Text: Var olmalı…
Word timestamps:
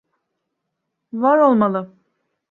Var 1.13 1.37
olmalı… 1.37 1.93